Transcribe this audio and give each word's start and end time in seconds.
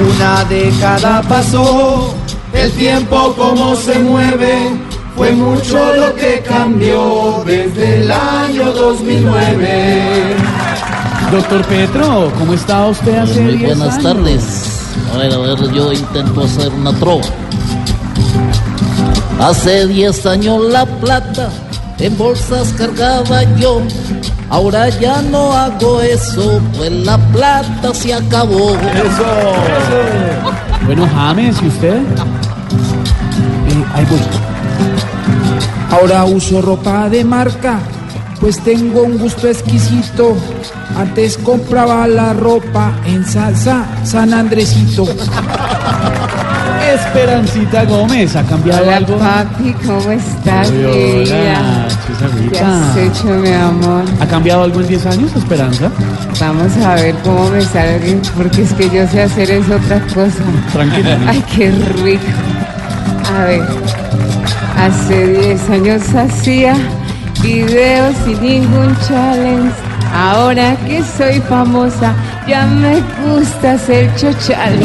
Una 0.00 0.44
década 0.44 1.22
pasó, 1.28 2.14
el 2.54 2.72
tiempo 2.72 3.34
como 3.36 3.76
se 3.76 3.98
mueve, 3.98 4.70
fue 5.14 5.32
mucho 5.32 5.94
lo 5.94 6.14
que 6.14 6.42
cambió 6.46 7.42
desde 7.44 8.00
el 8.02 8.10
año 8.10 8.72
2009. 8.72 10.36
Doctor 11.30 11.64
Petro, 11.66 12.32
¿cómo 12.38 12.54
está 12.54 12.86
usted 12.86 13.18
hace 13.18 13.40
Muy 13.40 13.56
10 13.58 13.76
buenas 13.78 13.94
años? 13.98 14.02
tardes. 14.02 14.80
A 15.14 15.18
ver, 15.18 15.32
a 15.34 15.38
ver, 15.38 15.72
yo 15.72 15.92
intento 15.92 16.44
hacer 16.44 16.72
una 16.72 16.92
trova. 16.94 17.26
Hace 19.38 19.86
10 19.86 20.26
años 20.26 20.62
la 20.70 20.86
plata 20.86 21.50
en 22.00 22.16
bolsas 22.16 22.72
cargaba 22.76 23.42
yo. 23.56 23.82
Ahora 24.48 24.88
ya 24.88 25.22
no 25.22 25.52
hago 25.52 26.00
eso, 26.00 26.60
pues 26.76 26.90
la 26.90 27.18
plata 27.32 27.94
se 27.94 28.14
acabó. 28.14 28.76
Bueno, 30.86 31.08
James, 31.14 31.56
¿y 31.62 31.68
usted? 31.68 31.96
Eh, 31.96 33.84
ahí 33.94 34.04
voy. 34.06 34.20
Ahora 35.90 36.24
uso 36.24 36.62
ropa 36.62 37.08
de 37.08 37.24
marca, 37.24 37.78
pues 38.40 38.58
tengo 38.60 39.02
un 39.02 39.18
gusto 39.18 39.48
exquisito. 39.48 40.36
Antes 40.96 41.36
compraba 41.38 42.06
la 42.08 42.32
ropa 42.32 42.92
en 43.06 43.24
salsa 43.24 43.86
San 44.04 44.34
Andresito. 44.34 45.06
Esperancita 46.94 47.84
Gómez, 47.84 48.34
¿ha 48.36 48.42
cambiado 48.42 48.82
Hola 48.82 48.96
algo? 48.96 49.18
papi, 49.18 49.72
¿cómo 49.86 50.10
estás? 50.10 50.70
Uy, 50.70 50.84
hola. 51.30 51.86
¿Qué 52.50 52.58
has 52.60 52.96
hecho, 52.96 53.26
mi 53.26 53.52
amor? 53.52 54.04
¿Ha 54.20 54.26
cambiado 54.26 54.64
algo 54.64 54.80
en 54.80 54.88
10 54.88 55.06
años, 55.06 55.36
Esperanza? 55.36 55.90
Vamos 56.40 56.76
a 56.84 56.94
ver 56.96 57.14
cómo 57.22 57.48
me 57.50 57.62
sale, 57.62 58.20
porque 58.36 58.62
es 58.62 58.72
que 58.74 58.90
yo 58.90 59.06
sé 59.06 59.22
hacer 59.22 59.50
es 59.50 59.68
otra 59.70 60.00
cosa. 60.14 60.42
Tranquila. 60.72 61.16
¿no? 61.18 61.30
Ay, 61.30 61.44
qué 61.54 61.70
rico. 62.02 62.24
A 63.38 63.44
ver, 63.44 63.62
hace 64.76 65.26
10 65.26 65.70
años 65.70 66.02
hacía 66.14 66.74
videos 67.42 68.14
sin 68.24 68.42
ningún 68.42 68.96
challenge. 69.06 69.72
Ahora 70.12 70.74
que 70.86 71.02
soy 71.16 71.40
famosa, 71.42 72.12
ya 72.50 72.66
me 72.66 73.00
gusta 73.24 73.72
hacer 73.72 74.12
challenge. 74.16 74.84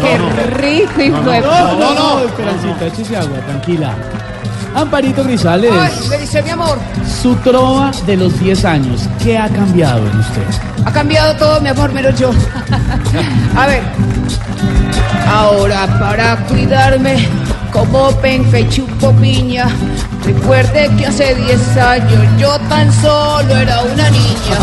Qué 0.00 0.46
rico 0.56 1.02
y 1.02 1.10
fue. 1.10 1.40
No, 1.40 1.78
no, 1.78 1.94
no, 1.94 2.20
Esperancita, 2.20 2.86
échese 2.86 3.16
agua, 3.16 3.38
tranquila. 3.40 3.94
Amparito 4.74 5.22
Grisales, 5.24 5.72
me 6.08 6.16
dice 6.16 6.42
mi 6.42 6.50
amor, 6.50 6.78
su 7.20 7.34
trova 7.36 7.90
de 8.06 8.16
los 8.16 8.38
10 8.40 8.64
años, 8.64 9.02
¿qué 9.22 9.36
ha 9.36 9.48
cambiado 9.48 9.98
en 9.98 10.18
usted? 10.18 10.42
ha 10.84 10.92
cambiado 10.92 11.34
todo 11.36 11.60
mi 11.60 11.68
amor 11.68 11.92
menos 11.92 12.18
yo. 12.18 12.30
A 13.56 13.66
ver, 13.66 13.82
ahora 15.28 15.86
para 15.98 16.36
cuidarme, 16.46 17.28
como 17.72 18.12
penca 18.20 18.60
y 18.60 18.68
chupo 18.68 19.12
piña. 19.16 19.66
Recuerde 20.24 20.90
que 20.96 21.06
hace 21.06 21.34
10 21.34 21.76
años 21.78 22.20
yo 22.38 22.58
tan 22.68 22.92
solo 22.92 23.56
era 23.56 23.82
una 23.82 24.10
niña. 24.10 24.58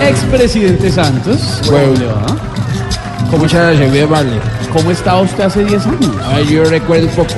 Expresidente 0.00 0.90
Santos. 0.90 1.62
¿cómo 1.64 1.78
le 1.78 2.06
va? 2.06 2.26
Muchas 3.38 3.66
gracias, 3.66 3.92
bien 3.92 4.10
vale. 4.10 4.40
¿Cómo 4.72 4.90
estaba 4.90 5.22
usted 5.22 5.44
hace 5.44 5.64
10 5.64 5.86
años? 5.86 6.10
A 6.24 6.36
ver, 6.36 6.46
yo 6.46 6.64
recuerdo 6.64 7.06
un 7.06 7.14
poco. 7.14 7.34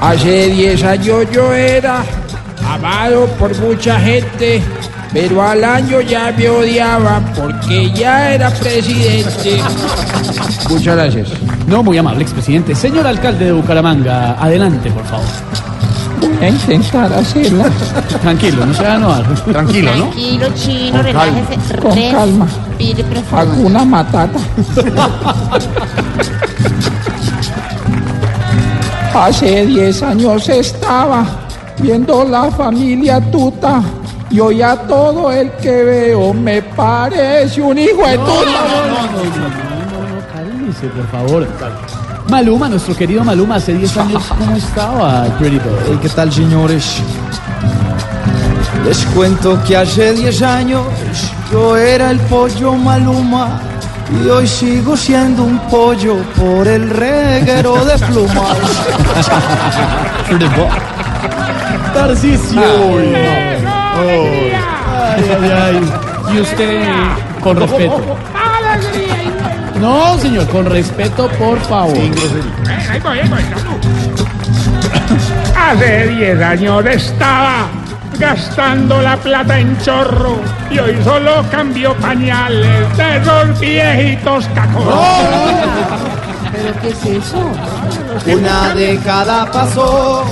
Hace 0.00 0.46
10 0.48 0.84
años 0.84 1.26
yo 1.32 1.52
era 1.52 2.02
amado 2.66 3.26
por 3.38 3.54
mucha 3.58 3.98
gente, 4.00 4.62
pero 5.12 5.42
al 5.42 5.64
año 5.64 6.00
ya 6.00 6.32
me 6.36 6.48
odiaban 6.48 7.24
porque 7.34 7.90
ya 7.92 8.32
era 8.34 8.50
presidente. 8.50 9.60
Muchas 10.68 10.96
gracias. 10.96 11.28
No, 11.66 11.82
muy 11.82 11.98
amable 11.98 12.22
expresidente. 12.22 12.74
Señor 12.74 13.06
alcalde 13.06 13.46
de 13.46 13.52
Bucaramanga, 13.52 14.32
adelante, 14.40 14.90
por 14.90 15.04
favor. 15.04 15.26
Voy 16.20 16.46
a 16.46 16.48
intentar 16.50 17.12
hacerla 17.12 17.68
Tranquilo, 18.22 18.66
no 18.66 18.74
se 18.74 18.82
va 18.82 18.92
a 18.92 18.96
enojar. 18.96 19.34
Tranquilo, 19.44 19.90
¿no? 19.96 20.04
Tranquilo, 20.06 20.46
chino, 20.54 20.92
Con 20.96 21.04
relájese. 21.04 21.56
calma, 21.56 21.82
con 21.82 22.10
calma. 22.10 22.46
Respire 22.68 23.04
profundo. 23.04 23.36
alguna 23.38 23.84
matata. 23.84 24.38
Hace 29.14 29.66
10 29.66 30.02
años 30.02 30.48
estaba 30.48 31.24
viendo 31.78 32.24
la 32.24 32.50
familia 32.50 33.20
tuta 33.20 33.82
y 34.30 34.40
hoy 34.40 34.62
a 34.62 34.76
todo 34.76 35.32
el 35.32 35.50
que 35.52 35.84
veo 35.84 36.34
me 36.34 36.62
parece 36.62 37.60
un 37.62 37.78
hijo 37.78 38.06
de 38.06 38.18
tuta. 38.18 38.28
No, 38.28 38.86
no, 38.86 39.02
no, 39.02 40.14
no, 40.14 40.26
cálmese, 40.32 40.86
por 40.88 41.06
favor. 41.08 41.46
Maluma, 42.28 42.68
nuestro 42.68 42.94
querido 42.94 43.24
Maluma, 43.24 43.54
hace 43.56 43.72
10 43.72 43.96
años, 43.96 44.22
¿cómo 44.28 44.54
estaba 44.56 45.24
Pretty 45.38 45.58
Boy? 45.58 45.98
¿Qué 46.02 46.08
tal, 46.10 46.30
señores? 46.30 47.02
Les 48.84 49.04
cuento 49.06 49.58
que 49.64 49.76
hace 49.76 50.12
10 50.12 50.42
años 50.42 50.82
yo 51.50 51.76
era 51.76 52.10
el 52.10 52.20
pollo 52.20 52.74
Maluma 52.74 53.60
y 54.22 54.28
hoy 54.28 54.46
sigo 54.46 54.96
siendo 54.96 55.42
un 55.44 55.58
pollo 55.70 56.16
por 56.36 56.68
el 56.68 56.90
reguero 56.90 57.84
de 57.84 57.98
plumas. 57.98 58.56
Tarcisio. 61.94 62.60
Ay, 63.98 64.52
ay, 65.16 65.50
ay. 65.50 65.92
Y 66.34 66.40
usted, 66.40 66.82
con 67.42 67.56
respeto. 67.56 68.16
No, 69.80 70.18
señor, 70.18 70.46
con 70.48 70.66
respeto, 70.66 71.28
por 71.38 71.58
favor. 71.60 71.96
Hace 75.56 76.08
10 76.08 76.42
años 76.42 76.86
estaba 76.86 77.66
gastando 78.18 79.00
la 79.00 79.16
plata 79.16 79.58
en 79.58 79.78
chorro 79.80 80.36
y 80.70 80.78
hoy 80.78 80.96
solo 81.04 81.44
cambio 81.50 81.94
pañales 81.94 82.96
de 82.96 83.16
esos 83.16 83.60
viejitos 83.60 84.48
cacos. 84.54 84.84
¿Pero 86.52 86.80
qué 86.80 86.88
es 86.88 87.24
eso? 87.24 87.50
Una 88.26 88.74
década 88.74 89.46
pasó, 89.52 90.24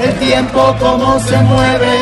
el 0.00 0.12
tiempo 0.14 0.74
como 0.80 1.20
se 1.20 1.36
mueve, 1.38 1.98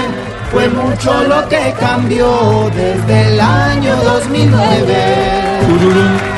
fue 0.50 0.68
mucho 0.68 1.24
lo 1.24 1.48
que 1.48 1.74
cambió 1.78 2.70
desde 2.74 3.28
el 3.28 3.40
año 3.40 3.96
2009. 3.96 6.35